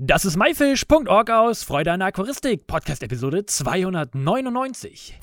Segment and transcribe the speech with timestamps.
[0.00, 5.18] Das ist myfish.org aus Freude an Aquaristik, Podcast Episode 299.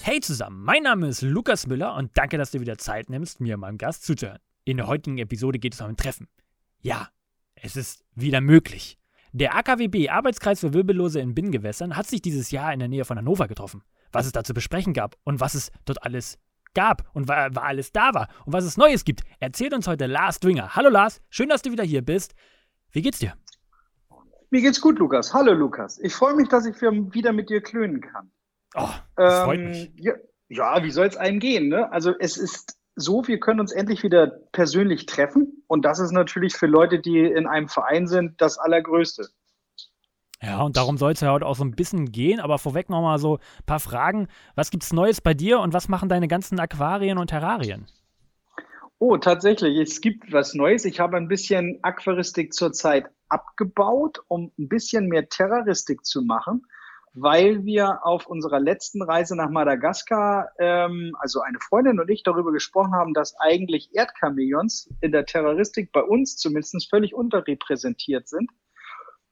[0.00, 3.58] Hey zusammen, mein Name ist Lukas Müller und danke, dass du wieder Zeit nimmst, mir
[3.58, 4.38] meinem Gast zuzuhören.
[4.64, 6.26] In der heutigen Episode geht es um ein Treffen.
[6.80, 7.10] Ja,
[7.56, 8.96] es ist wieder möglich.
[9.32, 13.18] Der AKWB Arbeitskreis für Wirbellose in Binnengewässern hat sich dieses Jahr in der Nähe von
[13.18, 13.82] Hannover getroffen.
[14.10, 16.38] Was es da zu besprechen gab und was es dort alles
[16.74, 20.40] gab und war, alles da war und was es Neues gibt, erzählt uns heute Lars
[20.40, 20.74] Dwinger.
[20.74, 22.34] Hallo Lars, schön, dass du wieder hier bist.
[22.92, 23.34] Wie geht's dir?
[24.50, 25.34] Mir geht's gut, Lukas.
[25.34, 25.98] Hallo Lukas.
[25.98, 28.30] Ich freue mich, dass ich wieder mit dir klönen kann.
[28.76, 29.92] Oh, das ähm, freut mich.
[29.96, 30.12] Ja,
[30.48, 31.68] ja wie soll es einem gehen?
[31.68, 31.90] Ne?
[31.90, 35.64] Also es ist so, wir können uns endlich wieder persönlich treffen.
[35.66, 39.26] Und das ist natürlich für Leute, die in einem Verein sind, das Allergrößte.
[40.42, 42.40] Ja, und darum soll es ja heute auch so ein bisschen gehen.
[42.40, 44.28] Aber vorweg nochmal so ein paar Fragen.
[44.54, 47.86] Was gibt's Neues bei dir und was machen deine ganzen Aquarien und Terrarien?
[48.98, 49.78] Oh, tatsächlich.
[49.78, 50.84] Es gibt was Neues.
[50.84, 56.62] Ich habe ein bisschen Aquaristik zurzeit abgebaut, um ein bisschen mehr Terroristik zu machen
[57.14, 62.52] weil wir auf unserer letzten Reise nach Madagaskar, ähm, also eine Freundin und ich, darüber
[62.52, 68.50] gesprochen haben, dass eigentlich Erdchamäleons in der Terroristik bei uns zumindest völlig unterrepräsentiert sind.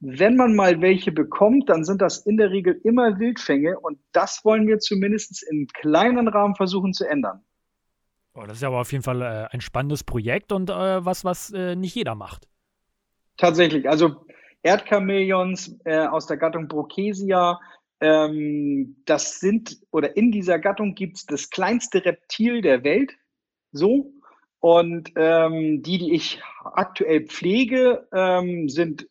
[0.04, 4.44] Wenn man mal welche bekommt, dann sind das in der Regel immer Wildfänge und das
[4.44, 7.44] wollen wir zumindest in kleinen Rahmen versuchen zu ändern.
[8.34, 11.24] Oh, das ist ja aber auf jeden Fall äh, ein spannendes Projekt und äh, was,
[11.24, 12.48] was äh, nicht jeder macht.
[13.36, 14.26] Tatsächlich, also
[14.64, 17.60] Erdchamäleons äh, aus der Gattung Brocasia.
[18.00, 23.12] Ähm, das sind, oder in dieser Gattung gibt es das kleinste Reptil der Welt.
[23.70, 24.12] So.
[24.58, 29.08] Und ähm, die, die ich aktuell pflege, ähm, sind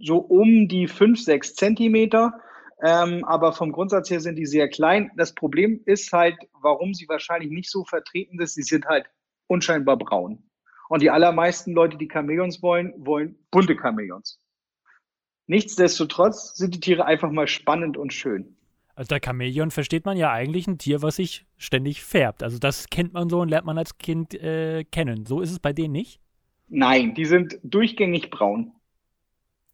[0.00, 2.40] so um die fünf, sechs Zentimeter.
[2.82, 5.10] Ähm, aber vom Grundsatz her sind die sehr klein.
[5.16, 8.48] Das Problem ist halt, warum sie wahrscheinlich nicht so vertreten sind.
[8.48, 9.06] Sie sind halt
[9.46, 10.42] unscheinbar braun.
[10.88, 14.38] Und die allermeisten Leute, die Chamäleons wollen, wollen bunte Chamäleons.
[15.46, 18.56] Nichtsdestotrotz sind die Tiere einfach mal spannend und schön.
[18.94, 22.42] Also der Chamäleon versteht man ja eigentlich ein Tier, was sich ständig färbt.
[22.42, 25.26] Also das kennt man so und lernt man als Kind äh, kennen.
[25.26, 26.20] So ist es bei denen nicht?
[26.68, 28.72] Nein, die sind durchgängig braun.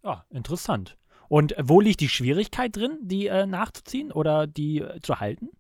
[0.02, 0.96] Ah, interessant.
[1.28, 5.50] Und wo liegt die Schwierigkeit drin, die äh, nachzuziehen oder die äh, zu halten?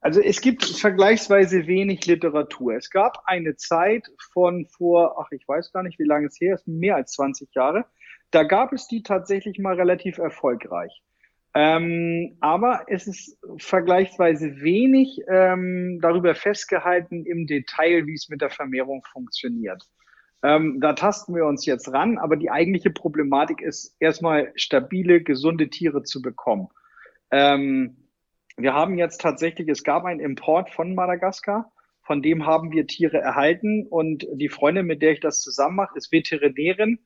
[0.00, 2.74] Also es gibt vergleichsweise wenig Literatur.
[2.74, 6.54] Es gab eine Zeit von vor, ach ich weiß gar nicht, wie lange es her
[6.56, 7.84] ist, mehr als 20 Jahre.
[8.32, 11.02] Da gab es die tatsächlich mal relativ erfolgreich.
[11.54, 18.50] Ähm, aber es ist vergleichsweise wenig ähm, darüber festgehalten im Detail, wie es mit der
[18.50, 19.84] Vermehrung funktioniert.
[20.42, 25.68] Ähm, da tasten wir uns jetzt ran, aber die eigentliche Problematik ist erstmal stabile, gesunde
[25.68, 26.68] Tiere zu bekommen.
[27.30, 27.96] Ähm,
[28.56, 31.72] wir haben jetzt tatsächlich, es gab einen Import von Madagaskar,
[32.02, 35.96] von dem haben wir Tiere erhalten und die Freundin, mit der ich das zusammen mache,
[35.96, 36.98] ist Veterinärin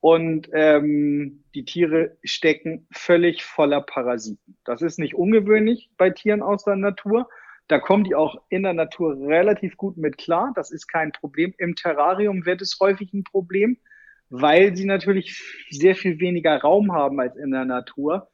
[0.00, 4.56] und ähm, die Tiere stecken völlig voller Parasiten.
[4.64, 7.28] Das ist nicht ungewöhnlich bei Tieren aus der Natur.
[7.68, 10.52] Da kommen die auch in der Natur relativ gut mit klar.
[10.54, 11.54] Das ist kein Problem.
[11.58, 13.78] Im Terrarium wird es häufig ein Problem,
[14.30, 18.28] weil sie natürlich sehr viel weniger Raum haben als in der Natur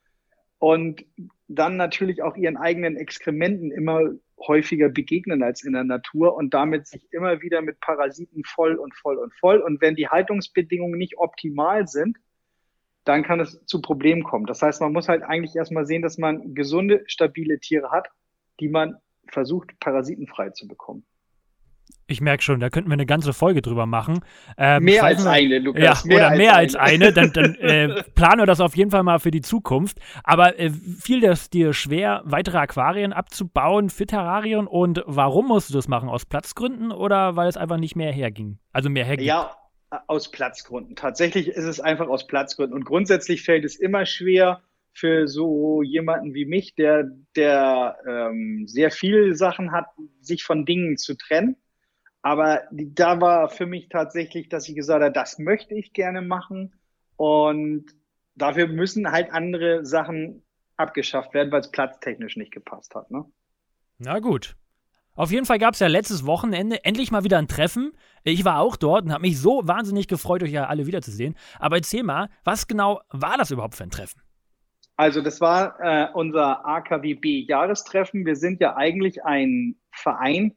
[0.59, 1.05] und
[1.49, 6.87] dann natürlich auch ihren eigenen Exkrementen immer häufiger begegnen als in der Natur und damit
[6.87, 9.59] sich immer wieder mit Parasiten voll und voll und voll.
[9.59, 12.19] Und wenn die Haltungsbedingungen nicht optimal sind,
[13.05, 14.47] dann kann es zu Problemen kommen.
[14.47, 18.09] Das heißt, man muss halt eigentlich erstmal sehen, dass man gesunde, stabile Tiere hat,
[18.61, 18.97] die man
[19.31, 21.05] versucht, parasitenfrei zu bekommen.
[22.07, 24.21] Ich merke schon, da könnten wir eine ganze Folge drüber machen.
[24.59, 26.05] Ähm, mehr als wir, eine, Lukas.
[26.05, 27.13] Ja, mehr oder als mehr als eine.
[27.13, 29.99] Dann, dann äh, planen wir das auf jeden Fall mal für die Zukunft.
[30.23, 34.67] Aber äh, fiel das dir schwer, weitere Aquarien abzubauen für Terrarien?
[34.67, 36.11] Und warum musst du das machen?
[36.11, 38.59] Aus Platzgründen oder weil es einfach nicht mehr herging?
[38.73, 39.27] Also mehr herging?
[39.27, 39.57] Ja,
[40.07, 40.97] aus Platzgründen.
[40.97, 42.77] Tatsächlich ist es einfach aus Platzgründen.
[42.77, 44.61] Und grundsätzlich fällt es immer schwer,
[44.95, 49.87] für so jemanden wie mich, der, der ähm, sehr viele Sachen hat,
[50.21, 51.57] sich von Dingen zu trennen.
[52.23, 56.75] Aber da war für mich tatsächlich, dass ich gesagt habe, das möchte ich gerne machen.
[57.17, 57.87] Und
[58.35, 60.43] dafür müssen halt andere Sachen
[60.77, 63.11] abgeschafft werden, weil es platztechnisch nicht gepasst hat.
[63.11, 63.25] Ne?
[63.99, 64.57] Na gut.
[65.17, 67.93] Auf jeden Fall gab es ja letztes Wochenende endlich mal wieder ein Treffen.
[68.25, 71.37] Ich war auch dort und habe mich so wahnsinnig gefreut, euch ja alle wiederzusehen.
[71.61, 74.24] Aber erzähl mal, was genau war das überhaupt für ein Treffen?
[74.97, 78.25] Also das war äh, unser AKWB-Jahrestreffen.
[78.25, 80.57] Wir sind ja eigentlich ein Verein,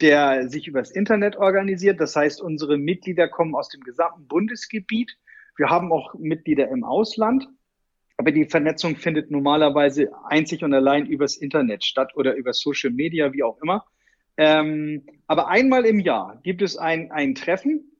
[0.00, 2.00] der sich übers Internet organisiert.
[2.00, 5.16] Das heißt, unsere Mitglieder kommen aus dem gesamten Bundesgebiet.
[5.56, 7.48] Wir haben auch Mitglieder im Ausland.
[8.18, 13.32] Aber die Vernetzung findet normalerweise einzig und allein übers Internet statt oder über Social Media,
[13.32, 13.84] wie auch immer.
[14.36, 17.92] Ähm, aber einmal im Jahr gibt es ein, ein Treffen,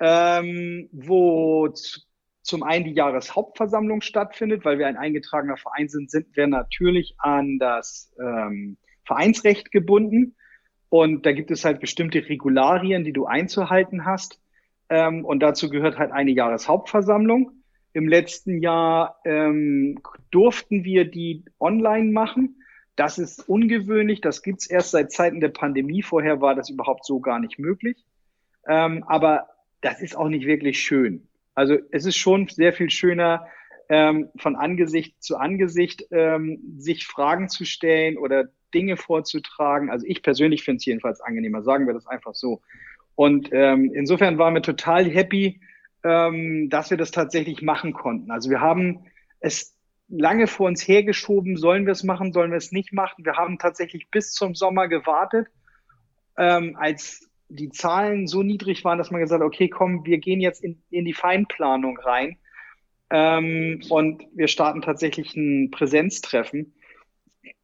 [0.00, 1.68] ähm, wo
[2.48, 7.58] zum einen die Jahreshauptversammlung stattfindet, weil wir ein eingetragener Verein sind, sind wir natürlich an
[7.58, 10.34] das ähm, Vereinsrecht gebunden.
[10.88, 14.40] Und da gibt es halt bestimmte Regularien, die du einzuhalten hast.
[14.88, 17.52] Ähm, und dazu gehört halt eine Jahreshauptversammlung.
[17.92, 20.00] Im letzten Jahr ähm,
[20.30, 22.62] durften wir die online machen.
[22.96, 24.22] Das ist ungewöhnlich.
[24.22, 26.00] Das gibt's erst seit Zeiten der Pandemie.
[26.00, 28.06] Vorher war das überhaupt so gar nicht möglich.
[28.66, 29.48] Ähm, aber
[29.82, 31.27] das ist auch nicht wirklich schön.
[31.58, 33.44] Also es ist schon sehr viel schöner,
[33.88, 39.90] ähm, von Angesicht zu Angesicht ähm, sich Fragen zu stellen oder Dinge vorzutragen.
[39.90, 42.60] Also ich persönlich finde es jedenfalls angenehmer, sagen wir das einfach so.
[43.16, 45.60] Und ähm, insofern waren wir total happy,
[46.04, 48.30] ähm, dass wir das tatsächlich machen konnten.
[48.30, 49.06] Also wir haben
[49.40, 49.76] es
[50.06, 53.24] lange vor uns hergeschoben, sollen wir es machen, sollen wir es nicht machen.
[53.24, 55.48] Wir haben tatsächlich bis zum Sommer gewartet,
[56.36, 60.40] ähm, als die Zahlen so niedrig waren, dass man gesagt hat, okay, komm, wir gehen
[60.40, 62.36] jetzt in, in die Feinplanung rein.
[63.10, 66.74] Ähm, und wir starten tatsächlich ein Präsenztreffen.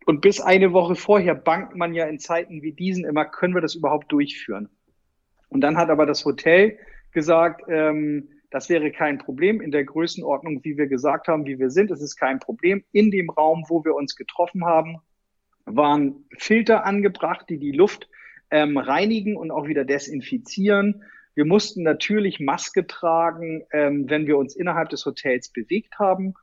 [0.06, 3.60] Und bis eine Woche vorher bangt man ja in Zeiten wie diesen immer, können wir
[3.60, 4.68] das überhaupt durchführen?
[5.48, 6.78] Und dann hat aber das Hotel
[7.12, 11.70] gesagt, ähm, das wäre kein Problem in der Größenordnung, wie wir gesagt haben, wie wir
[11.70, 11.90] sind.
[11.90, 12.84] Es ist kein Problem.
[12.92, 14.98] In dem Raum, wo wir uns getroffen haben,
[15.64, 18.08] waren Filter angebracht, die die Luft
[18.50, 21.02] ähm, reinigen und auch wieder desinfizieren.
[21.34, 26.34] Wir mussten natürlich Maske tragen, ähm, wenn wir uns innerhalb des Hotels bewegt haben.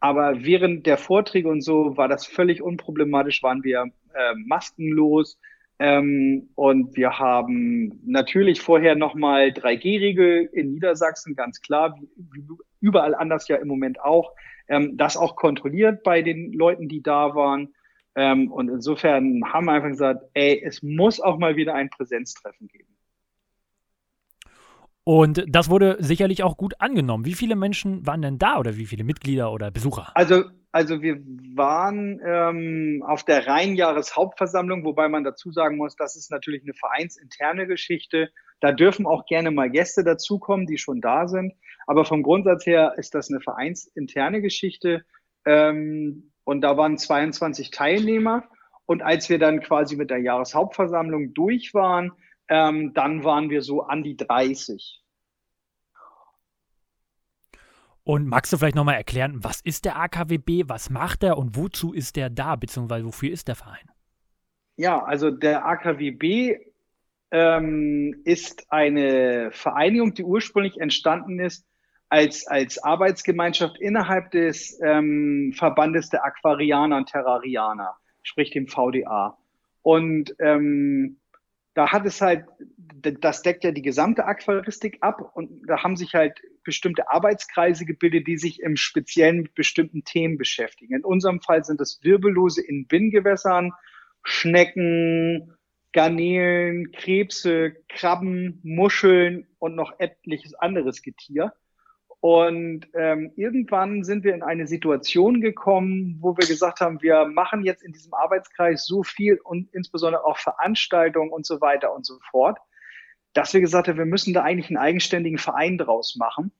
[0.00, 5.40] Aber während der Vorträge und so war das völlig unproblematisch, waren wir äh, maskenlos.
[5.80, 12.44] Ähm, und wir haben natürlich vorher nochmal 3G-Regel in Niedersachsen, ganz klar, wie,
[12.80, 14.32] überall anders ja im Moment auch.
[14.68, 17.74] Ähm, das auch kontrolliert bei den Leuten, die da waren.
[18.18, 22.66] Ähm, und insofern haben wir einfach gesagt, ey, es muss auch mal wieder ein Präsenztreffen
[22.66, 22.88] geben.
[25.04, 27.24] Und das wurde sicherlich auch gut angenommen.
[27.24, 30.10] Wie viele Menschen waren denn da oder wie viele Mitglieder oder Besucher?
[30.16, 31.20] Also, also wir
[31.54, 37.68] waren ähm, auf der Rheinjahreshauptversammlung, wobei man dazu sagen muss, das ist natürlich eine vereinsinterne
[37.68, 38.30] Geschichte.
[38.60, 41.54] Da dürfen auch gerne mal Gäste dazukommen, die schon da sind.
[41.86, 45.04] Aber vom Grundsatz her ist das eine vereinsinterne Geschichte.
[45.46, 48.42] Ähm, und da waren 22 Teilnehmer.
[48.86, 52.12] Und als wir dann quasi mit der Jahreshauptversammlung durch waren,
[52.48, 55.04] ähm, dann waren wir so an die 30.
[58.02, 61.92] Und magst du vielleicht nochmal erklären, was ist der AKWB, was macht er und wozu
[61.92, 63.90] ist der da, beziehungsweise wofür ist der Verein?
[64.76, 66.56] Ja, also der AKWB
[67.30, 71.67] ähm, ist eine Vereinigung, die ursprünglich entstanden ist
[72.08, 79.36] als, als Arbeitsgemeinschaft innerhalb des ähm, Verbandes der Aquarianer und Terrarianer, sprich dem VDA.
[79.82, 81.18] Und ähm,
[81.74, 82.44] da hat es halt,
[83.20, 88.26] das deckt ja die gesamte Aquaristik ab und da haben sich halt bestimmte Arbeitskreise gebildet,
[88.26, 90.94] die sich im Speziellen mit bestimmten Themen beschäftigen.
[90.94, 93.72] In unserem Fall sind es Wirbellose in Binngewässern,
[94.24, 95.54] Schnecken,
[95.92, 101.52] Garnelen, Krebse, Krabben, Muscheln und noch etliches anderes Getier.
[102.20, 107.62] Und ähm, irgendwann sind wir in eine Situation gekommen, wo wir gesagt haben, wir machen
[107.62, 112.18] jetzt in diesem Arbeitskreis so viel und insbesondere auch Veranstaltungen und so weiter und so
[112.30, 112.58] fort,
[113.34, 116.50] dass wir gesagt haben, wir müssen da eigentlich einen eigenständigen Verein draus machen,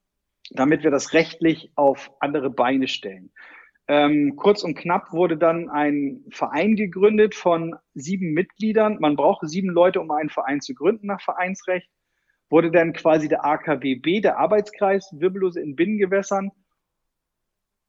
[0.50, 3.32] damit wir das rechtlich auf andere Beine stellen.
[3.88, 8.98] Ähm, kurz und knapp wurde dann ein Verein gegründet von sieben Mitgliedern.
[9.00, 11.88] Man braucht sieben Leute, um einen Verein zu gründen nach Vereinsrecht
[12.50, 16.50] wurde dann quasi der AKWB, der Arbeitskreis Wirbellose in Binnengewässern,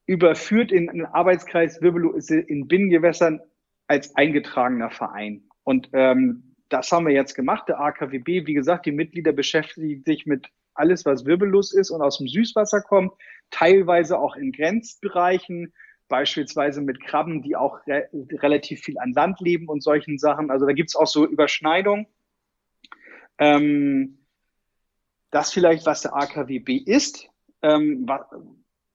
[0.05, 3.41] überführt in den Arbeitskreis Wirbellose in Binnengewässern
[3.87, 5.43] als eingetragener Verein.
[5.63, 7.67] Und ähm, das haben wir jetzt gemacht.
[7.67, 12.17] Der AKWB, wie gesagt, die Mitglieder beschäftigen sich mit alles, was wirbellos ist und aus
[12.17, 13.13] dem Süßwasser kommt,
[13.51, 15.73] teilweise auch in Grenzbereichen,
[16.07, 20.49] beispielsweise mit Krabben, die auch re relativ viel an Land leben und solchen Sachen.
[20.49, 22.07] Also da gibt's auch so Überschneidungen.
[23.37, 24.18] Ähm,
[25.31, 27.27] das vielleicht, was der AKWB ist
[27.61, 28.07] ähm,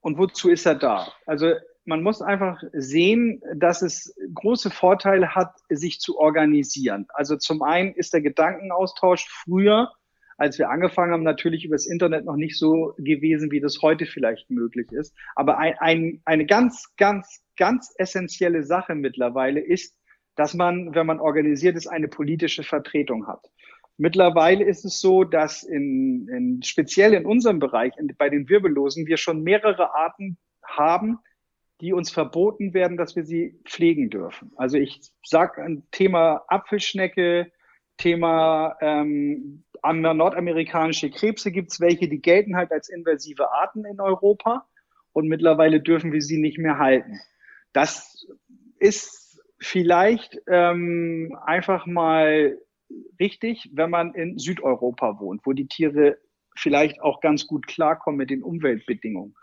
[0.01, 1.07] und wozu ist er da.
[1.25, 1.53] Also
[1.85, 7.05] man muss einfach sehen, dass es große Vorteile hat, sich zu organisieren.
[7.13, 9.91] Also zum einen ist der Gedankenaustausch früher,
[10.37, 14.49] als wir angefangen haben, natürlich übers Internet noch nicht so gewesen, wie das heute vielleicht
[14.49, 15.15] möglich ist.
[15.35, 19.97] Aber ein, ein, eine ganz, ganz, ganz essentielle Sache mittlerweile ist,
[20.35, 23.49] dass man, wenn man organisiert ist, eine politische Vertretung hat.
[23.97, 29.07] Mittlerweile ist es so, dass in, in speziell in unserem Bereich, in, bei den Wirbellosen,
[29.07, 31.19] wir schon mehrere Arten haben,
[31.81, 34.51] die uns verboten werden, dass wir sie pflegen dürfen.
[34.55, 37.51] Also ich sage ein Thema Apfelschnecke,
[37.97, 44.67] Thema ähm, nordamerikanische Krebse gibt es welche, die gelten halt als invasive Arten in Europa
[45.13, 47.19] und mittlerweile dürfen wir sie nicht mehr halten.
[47.71, 48.27] Das
[48.79, 52.57] ist vielleicht ähm, einfach mal
[53.19, 56.17] richtig, wenn man in Südeuropa wohnt, wo die Tiere
[56.55, 59.35] vielleicht auch ganz gut klarkommen mit den Umweltbedingungen.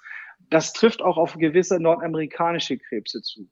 [0.50, 3.50] Das trifft auch auf gewisse nordamerikanische Krebse zu,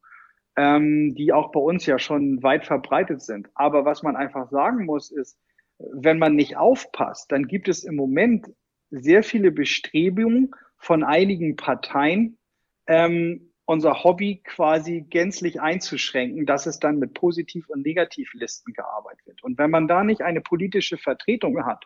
[0.57, 3.49] ähm, die auch bei uns ja schon weit verbreitet sind.
[3.54, 5.38] Aber was man einfach sagen muss, ist,
[5.78, 8.49] wenn man nicht aufpasst, dann gibt es im Moment
[8.90, 12.38] sehr viele Bestrebungen von einigen Parteien,
[12.87, 19.45] ähm, unser Hobby quasi gänzlich einzuschränken, dass es dann mit Positiv- und Negativlisten gearbeitet wird.
[19.45, 21.85] Und wenn man da nicht eine politische Vertretung hat,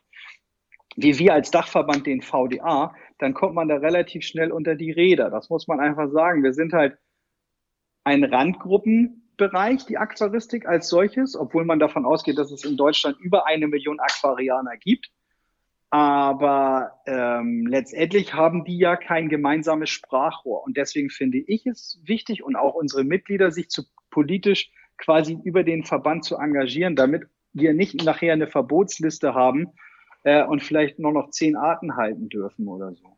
[0.96, 5.28] wie wir als Dachverband den VDA, dann kommt man da relativ schnell unter die Räder.
[5.28, 6.42] Das muss man einfach sagen.
[6.42, 6.96] Wir sind halt
[8.04, 13.46] ein Randgruppenbereich, die Aquaristik als solches, obwohl man davon ausgeht, dass es in Deutschland über
[13.46, 15.10] eine Million Aquarianer gibt.
[15.94, 20.64] Aber ähm, letztendlich haben die ja kein gemeinsames Sprachrohr.
[20.64, 25.62] Und deswegen finde ich es wichtig und auch unsere Mitglieder, sich zu politisch quasi über
[25.62, 29.68] den Verband zu engagieren, damit wir nicht nachher eine Verbotsliste haben
[30.24, 33.16] äh, und vielleicht nur noch zehn Arten halten dürfen oder so.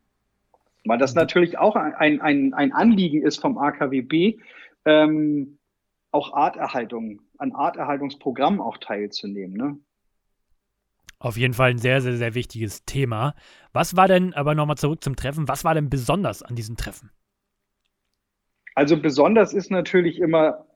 [0.84, 4.38] Weil das natürlich auch ein, ein, ein Anliegen ist vom AKWB,
[4.84, 5.56] ähm,
[6.10, 9.56] auch Arterhaltung, an Arterhaltungsprogrammen auch teilzunehmen.
[9.56, 9.78] Ne?
[11.18, 13.34] Auf jeden Fall ein sehr, sehr, sehr wichtiges Thema.
[13.72, 17.10] Was war denn, aber nochmal zurück zum Treffen, was war denn besonders an diesem Treffen?
[18.74, 20.66] Also besonders ist natürlich immer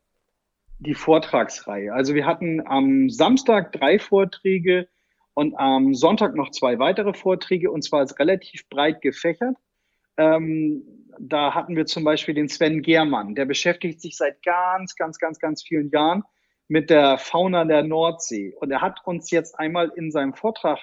[0.78, 1.92] die Vortragsreihe.
[1.92, 4.88] Also wir hatten am Samstag drei Vorträge
[5.34, 9.56] und am Sonntag noch zwei weitere Vorträge und zwar relativ breit gefächert.
[10.16, 10.82] Ähm,
[11.18, 15.38] da hatten wir zum Beispiel den Sven Germann, der beschäftigt sich seit ganz, ganz, ganz,
[15.38, 16.24] ganz vielen Jahren
[16.70, 18.54] mit der Fauna der Nordsee.
[18.60, 20.78] Und er hat uns jetzt einmal in seinem Vortrag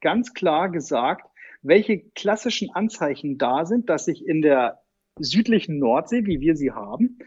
[0.00, 1.30] ganz klar gesagt,
[1.62, 4.80] welche klassischen Anzeichen da sind, dass sich in der
[5.20, 7.20] südlichen Nordsee, wie wir sie haben,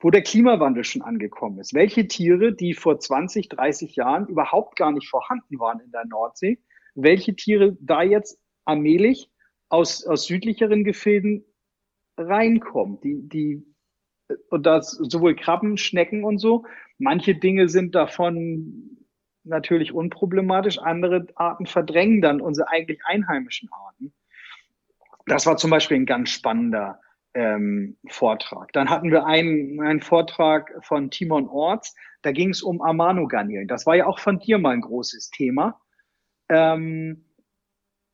[0.00, 1.74] wo der Klimawandel schon angekommen ist.
[1.74, 6.60] Welche Tiere, die vor 20, 30 Jahren überhaupt gar nicht vorhanden waren in der Nordsee,
[6.94, 9.30] welche Tiere da jetzt allmählich
[9.68, 11.44] aus, aus südlicheren Gefilden
[12.16, 13.66] reinkommen, die, die,
[14.48, 16.64] und das sowohl Krabben, Schnecken und so,
[17.00, 18.98] Manche Dinge sind davon
[19.42, 24.12] natürlich unproblematisch, andere Arten verdrängen dann unsere eigentlich einheimischen Arten.
[25.26, 27.00] Das war zum Beispiel ein ganz spannender
[27.32, 28.72] ähm, Vortrag.
[28.74, 33.66] Dann hatten wir einen, einen Vortrag von Timon Orts, da ging es um Amanogarnelen.
[33.66, 35.80] Das war ja auch von dir mal ein großes Thema.
[36.50, 37.24] Ähm,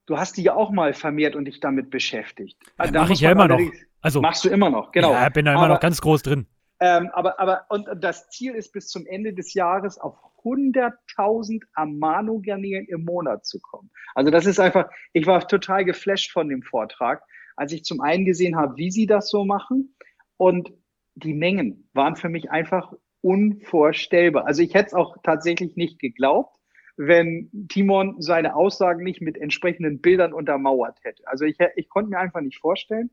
[0.07, 2.57] du hast dich ja auch mal vermehrt und dich damit beschäftigt.
[2.78, 3.61] Ja, da mache ich ja immer noch.
[4.00, 5.12] Also machst du immer noch, genau.
[5.12, 6.47] Ja, bin da immer Aber, noch ganz groß drin.
[6.80, 12.87] Ähm, aber, aber, und das Ziel ist bis zum Ende des Jahres auf 100.000 Amano-Garnelen
[12.87, 13.90] im Monat zu kommen.
[14.14, 17.23] Also das ist einfach, ich war total geflasht von dem Vortrag,
[17.56, 19.97] als ich zum einen gesehen habe, wie sie das so machen
[20.37, 20.73] und
[21.14, 22.92] die Mengen waren für mich einfach
[23.23, 24.47] unvorstellbar.
[24.47, 26.56] Also ich hätte es auch tatsächlich nicht geglaubt,
[26.97, 31.23] wenn Timon seine Aussagen nicht mit entsprechenden Bildern untermauert hätte.
[31.26, 33.11] Also ich, ich konnte mir einfach nicht vorstellen,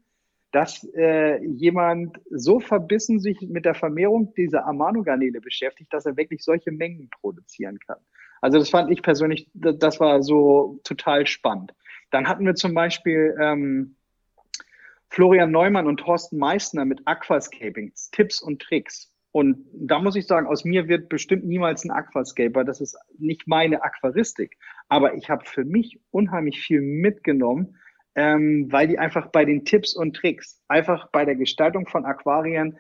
[0.53, 6.43] dass äh, jemand so verbissen sich mit der Vermehrung dieser Amano-Garnele beschäftigt, dass er wirklich
[6.43, 7.97] solche Mengen produzieren kann.
[8.39, 11.73] Also das fand ich persönlich, das war so total spannend.
[12.11, 13.95] Dann hatten wir zum Beispiel ähm,
[15.09, 19.11] Florian Neumann und Thorsten Meissner mit Aquascaping, Tipps und Tricks.
[19.31, 22.63] Und da muss ich sagen, aus mir wird bestimmt niemals ein Aquascaper.
[22.63, 24.59] Das ist nicht meine Aquaristik.
[24.87, 27.79] Aber ich habe für mich unheimlich viel mitgenommen,
[28.15, 32.77] ähm, weil die einfach bei den Tipps und Tricks, einfach bei der Gestaltung von Aquarien,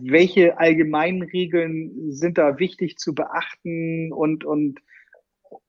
[0.00, 4.80] welche allgemeinen Regeln sind da wichtig zu beachten und, und,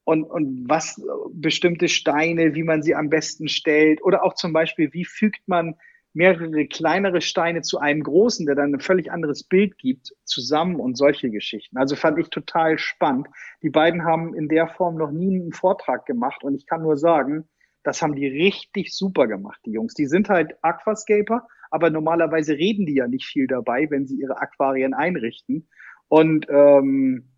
[0.04, 1.02] und, und was
[1.32, 5.76] bestimmte Steine, wie man sie am besten stellt oder auch zum Beispiel, wie fügt man
[6.14, 10.98] mehrere kleinere Steine zu einem großen, der dann ein völlig anderes Bild gibt, zusammen und
[10.98, 11.78] solche Geschichten.
[11.78, 13.28] Also fand ich total spannend.
[13.62, 16.98] Die beiden haben in der Form noch nie einen Vortrag gemacht und ich kann nur
[16.98, 17.48] sagen,
[17.88, 19.94] das haben die richtig super gemacht, die Jungs.
[19.94, 24.42] Die sind halt Aquascaper, aber normalerweise reden die ja nicht viel dabei, wenn sie ihre
[24.42, 25.70] Aquarien einrichten.
[26.10, 27.30] Und ähm,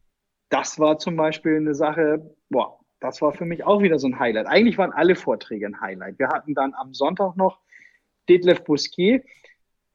[0.49, 4.17] das war zum Beispiel eine Sache, boah, das war für mich auch wieder so ein
[4.17, 4.47] Highlight.
[4.47, 6.17] Eigentlich waren alle Vorträge ein Highlight.
[6.17, 7.59] Wir hatten dann am Sonntag noch
[8.27, 9.23] Detlef Bousquet,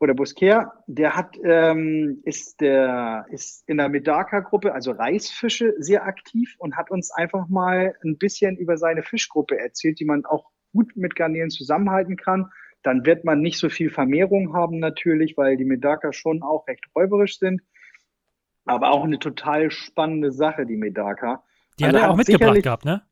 [0.04, 6.54] oder Busquer, der hat, ähm, ist, der, ist in der Medaka-Gruppe, also Reisfische, sehr aktiv
[6.58, 10.94] und hat uns einfach mal ein bisschen über seine Fischgruppe erzählt, die man auch gut
[10.94, 12.50] mit Garnelen zusammenhalten kann.
[12.82, 16.84] Dann wird man nicht so viel Vermehrung haben natürlich, weil die Medaka schon auch recht
[16.94, 17.62] räuberisch sind.
[18.66, 21.42] Aber auch eine total spannende Sache, die Medaka.
[21.78, 23.02] Die also hat er auch mitgebracht gehabt, ne?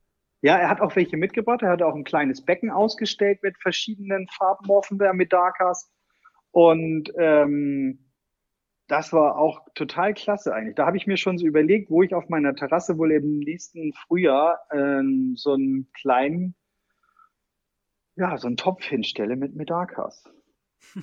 [0.42, 1.62] Ja, er hat auch welche mitgebracht.
[1.62, 5.90] Er hat auch ein kleines Becken ausgestellt mit verschiedenen Farbmorphen der Medakas.
[6.52, 7.99] Und ähm,
[8.87, 10.76] das war auch total klasse eigentlich.
[10.76, 13.94] Da habe ich mir schon so überlegt, wo ich auf meiner Terrasse wohl im nächsten
[13.94, 16.54] Frühjahr ähm, so einen kleinen,
[18.16, 20.25] ja, so einen Topf hinstelle mit Medakas.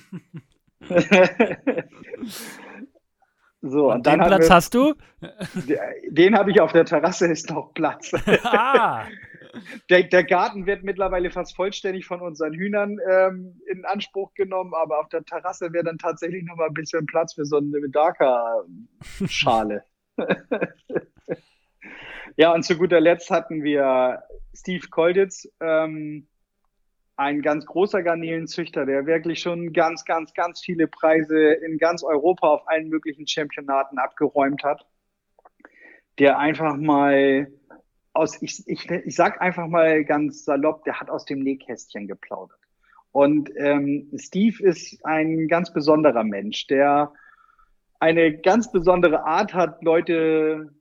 [3.60, 4.94] so, und, und den Platz wir, hast du?
[6.10, 8.12] Den habe ich auf der Terrasse, ist noch Platz.
[8.44, 9.04] ah.
[9.88, 15.00] Der, der, Garten wird mittlerweile fast vollständig von unseren Hühnern ähm, in Anspruch genommen, aber
[15.00, 19.84] auf der Terrasse wäre dann tatsächlich noch mal ein bisschen Platz für so eine Medaka-Schale.
[22.36, 24.22] ja, und zu guter Letzt hatten wir
[24.54, 26.26] Steve Kolditz, ähm,
[27.16, 32.48] ein ganz großer Garnelenzüchter, der wirklich schon ganz, ganz, ganz viele Preise in ganz Europa
[32.48, 34.86] auf allen möglichen Championaten abgeräumt hat.
[36.18, 37.52] Der einfach mal
[38.12, 42.58] aus, ich, ich, ich sag einfach mal ganz salopp, der hat aus dem Nähkästchen geplaudert.
[43.12, 47.12] Und ähm, Steve ist ein ganz besonderer Mensch, der
[47.98, 50.72] eine ganz besondere Art hat, Leute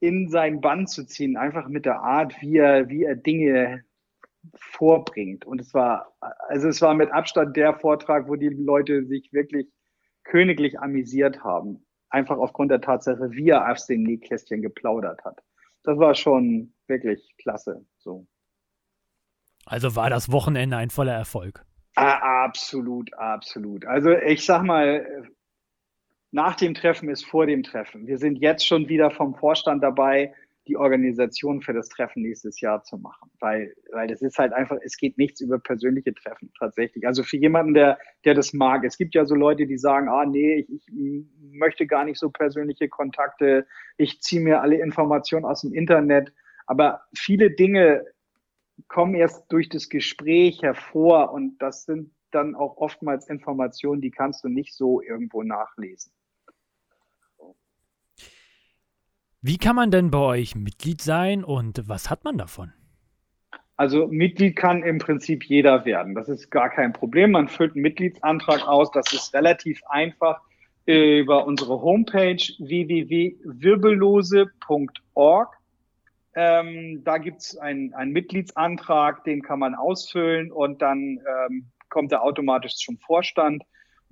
[0.00, 3.84] in sein Band zu ziehen, einfach mit der Art, wie er, wie er Dinge
[4.54, 5.44] vorbringt.
[5.44, 6.14] Und es war,
[6.48, 9.68] also es war mit Abstand der Vortrag, wo die Leute sich wirklich
[10.24, 11.86] königlich amüsiert haben.
[12.10, 15.42] Einfach aufgrund der Tatsache, wie er aus dem Nähkästchen geplaudert hat.
[15.84, 17.84] Das war schon wirklich klasse.
[17.98, 18.26] So.
[19.66, 21.64] Also war das Wochenende ein voller Erfolg.
[21.94, 23.86] Ah, absolut, absolut.
[23.86, 25.28] Also ich sag mal,
[26.32, 28.06] nach dem Treffen ist vor dem Treffen.
[28.06, 30.34] Wir sind jetzt schon wieder vom Vorstand dabei,
[30.66, 33.30] die Organisation für das Treffen nächstes Jahr zu machen.
[33.40, 37.06] Weil, weil das ist halt einfach, es geht nichts über persönliche Treffen tatsächlich.
[37.06, 38.84] Also für jemanden, der, der das mag.
[38.84, 42.30] Es gibt ja so Leute, die sagen, ah nee, ich, ich möchte gar nicht so
[42.30, 43.66] persönliche Kontakte,
[43.96, 46.32] ich ziehe mir alle Informationen aus dem Internet.
[46.66, 48.04] Aber viele Dinge
[48.88, 54.42] kommen erst durch das Gespräch hervor und das sind dann auch oftmals Informationen, die kannst
[54.44, 56.12] du nicht so irgendwo nachlesen.
[59.46, 62.72] Wie kann man denn bei euch Mitglied sein und was hat man davon?
[63.76, 66.14] Also Mitglied kann im Prinzip jeder werden.
[66.14, 67.32] Das ist gar kein Problem.
[67.32, 68.90] Man füllt einen Mitgliedsantrag aus.
[68.92, 70.40] Das ist relativ einfach
[70.86, 75.58] über unsere Homepage www.wirbellose.org.
[76.34, 82.22] Ähm, da gibt's einen, einen Mitgliedsantrag, den kann man ausfüllen und dann ähm, kommt er
[82.22, 83.62] automatisch zum Vorstand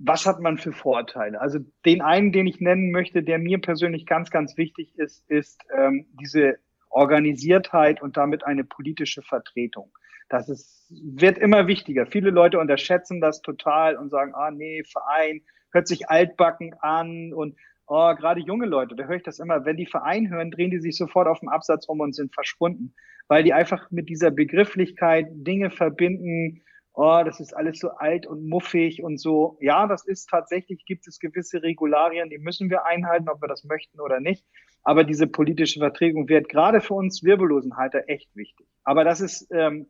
[0.05, 1.39] was hat man für Vorteile?
[1.39, 5.61] Also den einen, den ich nennen möchte, der mir persönlich ganz, ganz wichtig ist, ist
[5.75, 6.57] ähm, diese
[6.89, 9.91] Organisiertheit und damit eine politische Vertretung.
[10.27, 12.05] Das ist, wird immer wichtiger.
[12.05, 17.55] Viele Leute unterschätzen das total und sagen, ah nee, Verein, hört sich altbacken an und
[17.87, 20.79] oh, gerade junge Leute, da höre ich das immer, wenn die Verein hören, drehen die
[20.79, 22.93] sich sofort auf den Absatz um und sind verschwunden,
[23.29, 26.61] weil die einfach mit dieser Begrifflichkeit Dinge verbinden,
[26.93, 29.57] oh, das ist alles so alt und muffig und so.
[29.61, 33.63] Ja, das ist tatsächlich, gibt es gewisse Regularien, die müssen wir einhalten, ob wir das
[33.63, 34.45] möchten oder nicht.
[34.83, 38.67] Aber diese politische Vertretung wird gerade für uns Wirbellosenhalter echt wichtig.
[38.83, 39.87] Aber das ist ähm,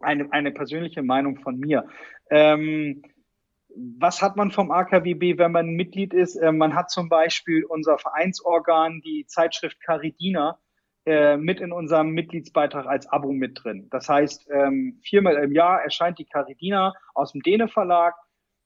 [0.00, 1.86] eine, eine persönliche Meinung von mir.
[2.30, 3.02] Ähm,
[3.98, 6.36] was hat man vom AKWB, wenn man Mitglied ist?
[6.36, 10.58] Äh, man hat zum Beispiel unser Vereinsorgan, die Zeitschrift Caridina,
[11.36, 13.88] mit in unserem Mitgliedsbeitrag als Abo mit drin.
[13.90, 18.14] Das heißt, ähm, viermal im Jahr erscheint die Caridina aus dem Däne Verlag.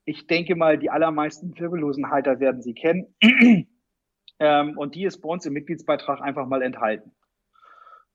[0.05, 3.14] Ich denke mal, die allermeisten Wirbellosenhalter werden sie kennen.
[4.40, 7.12] ähm, und die ist bei uns im Mitgliedsbeitrag einfach mal enthalten.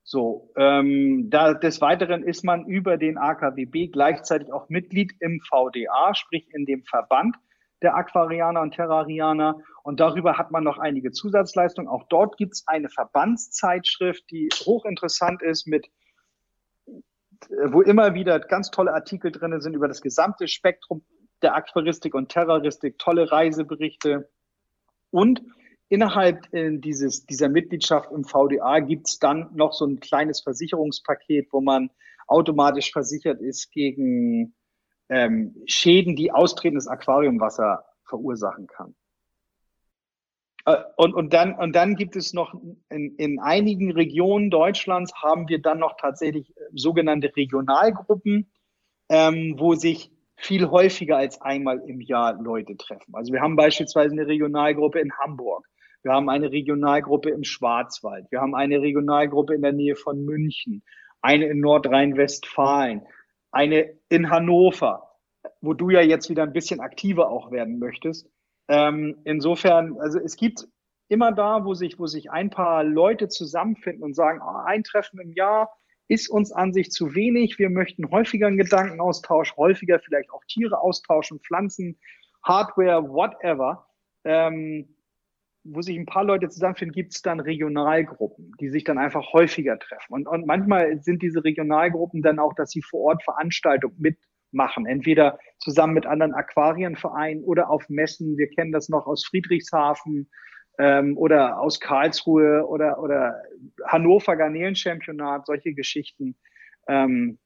[0.02, 6.14] So, ähm, da, des Weiteren ist man über den AKWB gleichzeitig auch Mitglied im VDA,
[6.14, 7.36] sprich in dem Verband
[7.82, 9.58] der Aquarianer und Terrarianer.
[9.82, 11.88] Und darüber hat man noch einige Zusatzleistungen.
[11.88, 15.88] Auch dort gibt es eine Verbandszeitschrift, die hochinteressant ist, mit
[17.66, 21.04] wo immer wieder ganz tolle Artikel drin sind über das gesamte Spektrum
[21.42, 24.28] der Aquaristik und Terroristik, tolle Reiseberichte.
[25.10, 25.42] Und
[25.88, 31.48] innerhalb äh, dieses, dieser Mitgliedschaft im VDA gibt es dann noch so ein kleines Versicherungspaket,
[31.52, 31.90] wo man
[32.26, 34.54] automatisch versichert ist gegen
[35.08, 38.94] ähm, Schäden, die austretendes Aquariumwasser verursachen kann.
[40.68, 42.54] Äh, und, und, dann, und dann gibt es noch
[42.90, 48.50] in, in einigen Regionen Deutschlands haben wir dann noch tatsächlich äh, sogenannte Regionalgruppen,
[49.08, 53.14] ähm, wo sich viel häufiger als einmal im Jahr Leute treffen.
[53.14, 55.66] Also wir haben beispielsweise eine Regionalgruppe in Hamburg.
[56.02, 58.30] Wir haben eine Regionalgruppe im Schwarzwald.
[58.30, 60.84] Wir haben eine Regionalgruppe in der Nähe von München.
[61.20, 63.02] Eine in Nordrhein-Westfalen
[63.50, 65.10] eine in Hannover,
[65.60, 68.30] wo du ja jetzt wieder ein bisschen aktiver auch werden möchtest.
[68.68, 70.68] Ähm, insofern, also es gibt
[71.08, 75.20] immer da, wo sich, wo sich ein paar Leute zusammenfinden und sagen, oh, ein Treffen
[75.20, 75.72] im Jahr
[76.06, 77.58] ist uns an sich zu wenig.
[77.58, 81.98] Wir möchten häufiger einen Gedankenaustausch, häufiger vielleicht auch Tiere austauschen, Pflanzen,
[82.42, 83.86] Hardware, whatever.
[84.24, 84.94] Ähm,
[85.70, 89.78] wo sich ein paar Leute zusammenfinden, gibt es dann Regionalgruppen, die sich dann einfach häufiger
[89.78, 90.12] treffen.
[90.12, 95.38] Und, und manchmal sind diese Regionalgruppen dann auch, dass sie vor Ort Veranstaltungen mitmachen, entweder
[95.58, 98.36] zusammen mit anderen Aquarienvereinen oder auf Messen.
[98.36, 100.30] Wir kennen das noch aus Friedrichshafen
[100.78, 103.42] ähm, oder aus Karlsruhe oder, oder
[103.84, 106.36] Hannover Garnelenchampionat, solche Geschichten.
[106.88, 107.38] Ähm,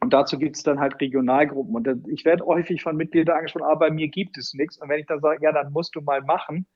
[0.00, 1.74] und dazu gibt es dann halt Regionalgruppen.
[1.74, 4.78] Und ich werde häufig von Mitgliedern angesprochen, aber bei mir gibt es nichts.
[4.78, 6.66] Und wenn ich dann sage, ja, dann musst du mal machen,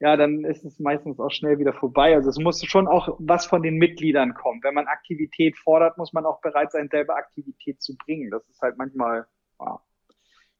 [0.00, 2.14] ja, dann ist es meistens auch schnell wieder vorbei.
[2.14, 4.62] Also es muss schon auch was von den Mitgliedern kommen.
[4.62, 8.30] Wenn man Aktivität fordert, muss man auch bereit sein, selber Aktivität zu bringen.
[8.30, 9.26] Das ist halt manchmal
[9.58, 9.80] wow,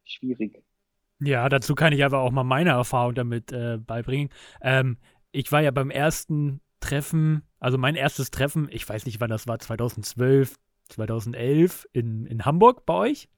[0.05, 0.63] schwierig.
[1.21, 4.29] Ja, dazu kann ich aber auch mal meine Erfahrung damit äh, beibringen.
[4.61, 4.99] Ähm,
[5.33, 9.47] ich war ja beim ersten Treffen, also mein erstes Treffen, ich weiß nicht, wann das
[9.47, 10.57] war, 2012,
[10.91, 13.29] 2011 in, in Hamburg bei euch.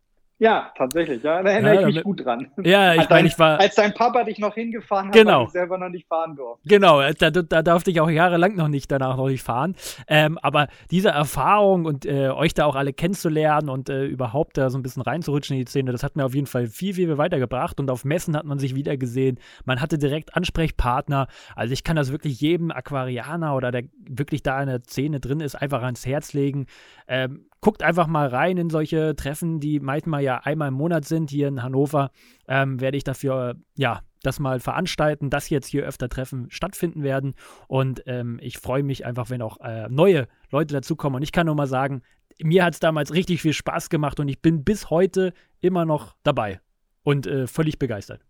[0.43, 1.23] Ja, tatsächlich.
[1.23, 2.49] Ja, da erinnere ja, ich mich gut dran.
[2.65, 3.61] Ja, ich meine, ich war.
[3.61, 5.45] Als dein Papa dich noch hingefahren hat, genau.
[5.45, 6.69] ich selber noch nicht fahren durfte.
[6.69, 9.77] Genau, äh, da, da durfte ich auch jahrelang noch nicht danach noch nicht fahren.
[10.09, 14.69] Ähm, aber diese Erfahrung und äh, euch da auch alle kennenzulernen und äh, überhaupt da
[14.69, 17.17] so ein bisschen reinzurutschen in die Szene, das hat mir auf jeden Fall viel, viel
[17.19, 17.79] weitergebracht.
[17.79, 19.39] Und auf Messen hat man sich wieder gesehen.
[19.65, 21.29] Man hatte direkt Ansprechpartner.
[21.55, 25.39] Also ich kann das wirklich jedem Aquarianer oder der wirklich da in der Szene drin
[25.39, 26.67] ist, einfach ans Herz legen.
[27.07, 31.31] Ähm, guckt einfach mal rein in solche Treffen, die manchmal ja einmal im Monat sind.
[31.31, 32.11] Hier in Hannover
[32.49, 37.35] ähm, werde ich dafür, ja, das mal veranstalten, dass jetzt hier öfter Treffen stattfinden werden.
[37.69, 41.17] Und ähm, ich freue mich einfach, wenn auch äh, neue Leute dazukommen.
[41.17, 42.03] Und ich kann nur mal sagen,
[42.41, 46.17] mir hat es damals richtig viel Spaß gemacht und ich bin bis heute immer noch
[46.25, 46.61] dabei
[47.05, 48.21] und äh, völlig begeistert.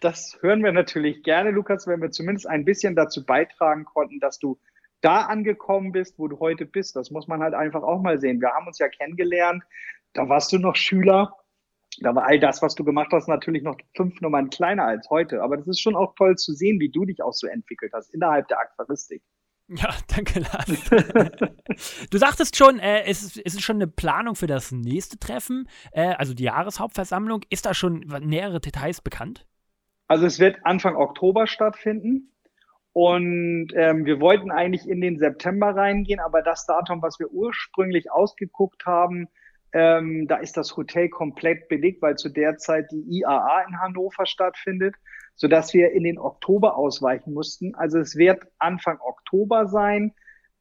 [0.00, 4.38] Das hören wir natürlich gerne, Lukas, wenn wir zumindest ein bisschen dazu beitragen konnten, dass
[4.38, 4.58] du
[5.00, 6.96] da angekommen bist, wo du heute bist.
[6.96, 8.40] Das muss man halt einfach auch mal sehen.
[8.40, 9.62] Wir haben uns ja kennengelernt,
[10.12, 11.36] da warst du noch Schüler.
[12.00, 15.42] Da war all das, was du gemacht hast, natürlich noch fünf Nummern kleiner als heute.
[15.42, 18.12] Aber das ist schon auch toll zu sehen, wie du dich auch so entwickelt hast
[18.12, 19.22] innerhalb der Aquaristik.
[19.68, 20.90] Ja, danke, Lars.
[22.10, 25.68] du sagtest schon, äh, es, ist, es ist schon eine Planung für das nächste Treffen,
[25.92, 27.42] äh, also die Jahreshauptversammlung.
[27.50, 29.46] Ist da schon nähere Details bekannt?
[30.08, 32.32] Also es wird Anfang Oktober stattfinden.
[32.96, 38.10] Und ähm, wir wollten eigentlich in den September reingehen, aber das Datum, was wir ursprünglich
[38.10, 39.28] ausgeguckt haben,
[39.74, 44.24] ähm, da ist das Hotel komplett belegt, weil zu der Zeit die IAA in Hannover
[44.24, 44.94] stattfindet,
[45.34, 47.74] sodass wir in den Oktober ausweichen mussten.
[47.74, 50.14] Also es wird Anfang Oktober sein.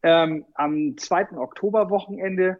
[0.03, 2.57] Ähm, am zweiten Oktoberwochenende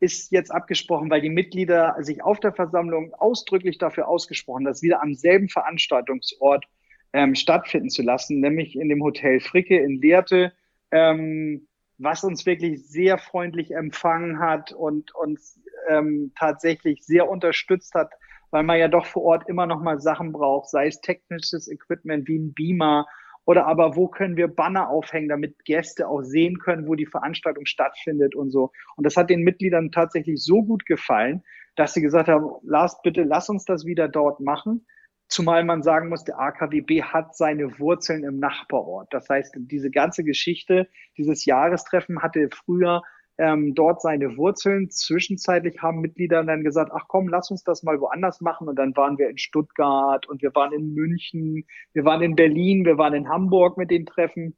[0.00, 5.02] ist jetzt abgesprochen, weil die Mitglieder sich auf der Versammlung ausdrücklich dafür ausgesprochen, dass wieder
[5.02, 6.64] am selben Veranstaltungsort
[7.12, 10.52] ähm, stattfinden zu lassen, nämlich in dem Hotel Fricke in Lehrte,
[10.90, 11.66] ähm,
[11.98, 18.12] was uns wirklich sehr freundlich empfangen hat und uns ähm, tatsächlich sehr unterstützt hat,
[18.50, 22.28] weil man ja doch vor Ort immer noch mal Sachen braucht, sei es technisches Equipment
[22.28, 23.06] wie ein Beamer
[23.48, 27.64] oder aber wo können wir Banner aufhängen, damit Gäste auch sehen können, wo die Veranstaltung
[27.64, 28.72] stattfindet und so.
[28.96, 31.42] Und das hat den Mitgliedern tatsächlich so gut gefallen,
[31.74, 34.86] dass sie gesagt haben, Lars, bitte lass uns das wieder dort machen.
[35.28, 39.12] Zumal man sagen muss, der AKWB hat seine Wurzeln im Nachbarort.
[39.12, 40.88] Das heißt, diese ganze Geschichte,
[41.18, 43.02] dieses Jahrestreffen hatte früher
[43.36, 44.90] ähm, dort seine Wurzeln.
[44.90, 48.68] Zwischenzeitlich haben Mitglieder dann gesagt, ach komm, lass uns das mal woanders machen.
[48.68, 52.84] Und dann waren wir in Stuttgart und wir waren in München, wir waren in Berlin,
[52.84, 54.56] wir waren in Hamburg mit den Treffen.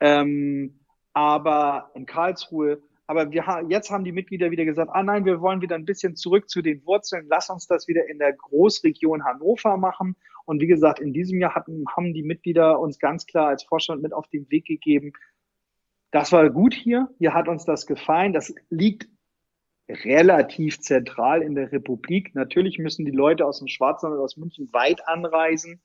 [0.00, 0.80] Ähm,
[1.12, 5.40] aber in Karlsruhe aber wir haben, jetzt haben die Mitglieder wieder gesagt, ah nein, wir
[5.40, 7.26] wollen wieder ein bisschen zurück zu den Wurzeln.
[7.28, 10.16] Lass uns das wieder in der Großregion Hannover machen.
[10.46, 14.02] Und wie gesagt, in diesem Jahr hatten, haben die Mitglieder uns ganz klar als Vorstand
[14.02, 15.12] mit auf den Weg gegeben.
[16.12, 17.10] Das war gut hier.
[17.18, 18.32] Hier hat uns das gefallen.
[18.32, 19.06] Das liegt
[19.88, 22.34] relativ zentral in der Republik.
[22.34, 25.82] Natürlich müssen die Leute aus dem Schwarzwald und aus München weit anreisen.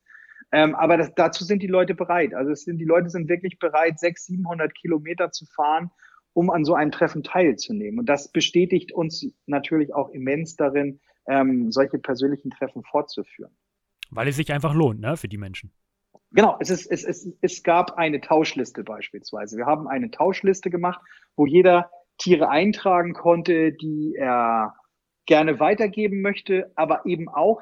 [0.53, 2.33] Ähm, aber das, dazu sind die Leute bereit.
[2.33, 5.91] Also es sind, die Leute sind wirklich bereit, 600, 700 Kilometer zu fahren
[6.33, 7.99] um an so einem Treffen teilzunehmen.
[7.99, 13.51] Und das bestätigt uns natürlich auch immens darin, ähm, solche persönlichen Treffen fortzuführen.
[14.11, 15.71] Weil es sich einfach lohnt, ne, für die Menschen.
[16.31, 19.57] Genau, es, ist, es, es, es gab eine Tauschliste beispielsweise.
[19.57, 21.01] Wir haben eine Tauschliste gemacht,
[21.35, 24.75] wo jeder Tiere eintragen konnte, die er
[25.25, 27.61] gerne weitergeben möchte, aber eben auch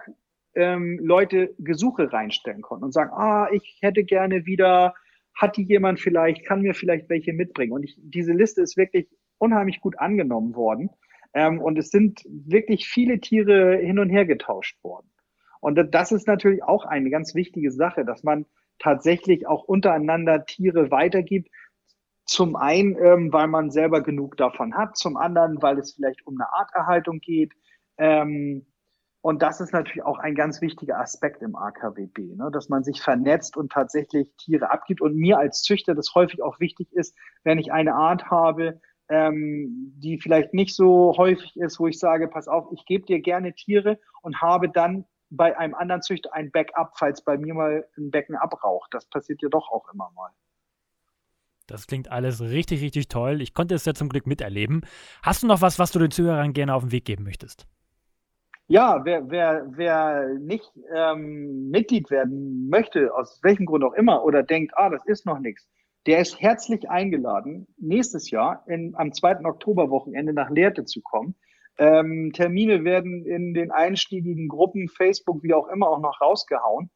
[0.56, 4.96] ähm, Leute Gesuche reinstellen konnten und sagen, ah, ich hätte gerne wieder
[5.38, 7.72] hat die jemand vielleicht, kann mir vielleicht welche mitbringen.
[7.72, 10.90] Und ich, diese Liste ist wirklich unheimlich gut angenommen worden.
[11.34, 15.10] Ähm, und es sind wirklich viele Tiere hin und her getauscht worden.
[15.60, 18.46] Und das ist natürlich auch eine ganz wichtige Sache, dass man
[18.80, 21.50] tatsächlich auch untereinander Tiere weitergibt.
[22.26, 26.36] Zum einen, ähm, weil man selber genug davon hat, zum anderen, weil es vielleicht um
[26.36, 27.54] eine Arterhaltung geht.
[27.98, 28.66] Ähm,
[29.28, 32.50] und das ist natürlich auch ein ganz wichtiger Aspekt im AKWB, ne?
[32.50, 35.02] dass man sich vernetzt und tatsächlich Tiere abgibt.
[35.02, 37.14] Und mir als Züchter das häufig auch wichtig ist,
[37.44, 42.30] wenn ich eine Art habe, ähm, die vielleicht nicht so häufig ist, wo ich sage,
[42.30, 46.50] pass auf, ich gebe dir gerne Tiere und habe dann bei einem anderen Züchter ein
[46.50, 48.94] Backup, falls bei mir mal ein Becken abraucht.
[48.94, 50.32] Das passiert ja doch auch immer mal.
[51.66, 53.42] Das klingt alles richtig, richtig toll.
[53.42, 54.86] Ich konnte es ja zum Glück miterleben.
[55.22, 57.68] Hast du noch was, was du den Zuhörern gerne auf den Weg geben möchtest?
[58.70, 64.44] Ja, wer, wer, wer nicht ähm, Mitglied werden möchte, aus welchem Grund auch immer, oder
[64.44, 65.70] denkt, ah, das ist noch nichts,
[66.06, 69.46] der ist herzlich eingeladen, nächstes Jahr in, am 2.
[69.46, 71.36] Oktoberwochenende nach Lehrte zu kommen.
[71.78, 76.90] Ähm, Termine werden in den einstiegigen Gruppen, Facebook, wie auch immer, auch noch rausgehauen.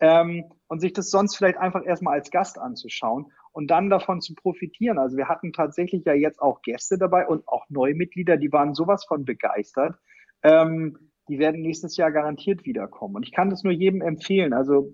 [0.00, 4.34] Ähm, und sich das sonst vielleicht einfach erstmal als Gast anzuschauen und dann davon zu
[4.34, 4.98] profitieren.
[4.98, 9.04] Also wir hatten tatsächlich ja jetzt auch Gäste dabei und auch Neumitglieder, die waren sowas
[9.06, 9.96] von begeistert.
[10.42, 13.16] Ähm, die werden nächstes Jahr garantiert wiederkommen.
[13.16, 14.52] Und ich kann das nur jedem empfehlen.
[14.52, 14.92] Also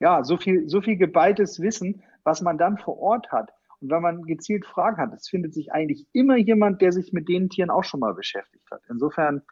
[0.00, 3.50] ja, so viel, so viel geballtes Wissen, was man dann vor Ort hat.
[3.80, 7.28] Und wenn man gezielt Fragen hat, es findet sich eigentlich immer jemand, der sich mit
[7.28, 8.82] den Tieren auch schon mal beschäftigt hat.
[8.88, 9.42] Insofern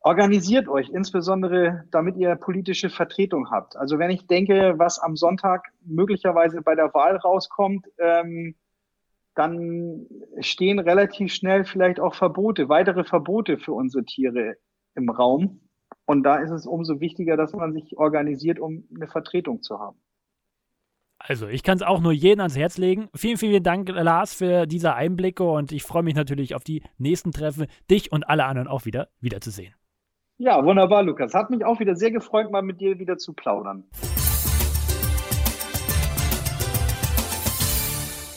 [0.00, 3.76] organisiert euch, insbesondere damit ihr politische Vertretung habt.
[3.76, 8.54] Also wenn ich denke, was am Sonntag möglicherweise bei der Wahl rauskommt, ähm,
[9.34, 10.06] dann
[10.40, 14.56] stehen relativ schnell vielleicht auch Verbote, weitere Verbote für unsere Tiere
[14.94, 15.60] im Raum.
[16.06, 19.98] Und da ist es umso wichtiger, dass man sich organisiert, um eine Vertretung zu haben.
[21.18, 23.08] Also, ich kann es auch nur jedem ans Herz legen.
[23.14, 27.32] Vielen, vielen Dank, Lars, für diese Einblicke und ich freue mich natürlich auf die nächsten
[27.32, 29.74] Treffen, dich und alle anderen auch wieder wiederzusehen.
[30.36, 31.32] Ja, wunderbar, Lukas.
[31.32, 33.84] Hat mich auch wieder sehr gefreut, mal mit dir wieder zu plaudern.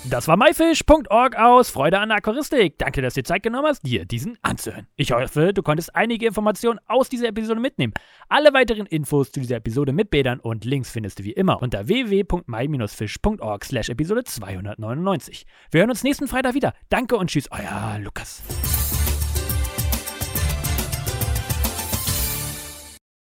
[0.10, 2.78] Das war myfish.org aus Freude an Aquaristik.
[2.78, 4.88] Danke, dass du dir Zeit genommen hast, dir diesen anzuhören.
[4.96, 7.94] Ich hoffe, du konntest einige Informationen aus dieser Episode mitnehmen.
[8.30, 11.88] Alle weiteren Infos zu dieser Episode mit Bädern und Links findest du wie immer unter
[11.88, 15.46] www.my-fish.org slash Episode 299.
[15.72, 16.74] Wir hören uns nächsten Freitag wieder.
[16.90, 18.42] Danke und tschüss, euer Lukas.